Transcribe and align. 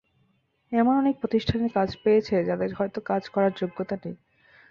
এমন 0.71 0.93
অনেক 0.97 1.15
প্রতিষ্ঠান 1.19 1.61
কাজ 1.67 1.89
পেয়েছে, 2.03 2.35
যাদের 2.43 2.71
হয়তো 2.73 2.99
কাজ 3.01 3.23
করার 3.29 3.51
যোগ্যতা 3.57 3.95
নেই। 4.03 4.15